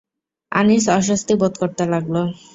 [0.51, 2.15] আনিস অস্বস্তি বোধ করতে লাগল।